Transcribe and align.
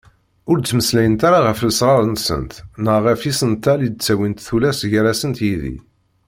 Ur 0.49 0.57
ttmeslayent 0.59 1.25
ara 1.27 1.39
ɣef 1.47 1.59
lesrar-nsent 1.67 2.53
neɣ 2.83 2.97
ɣef 3.05 3.19
yisental 3.23 3.79
i 3.87 3.89
d-ttawint 3.89 4.43
tullas 4.47 4.79
gar-asent 4.91 5.37
yid-i. 5.45 5.75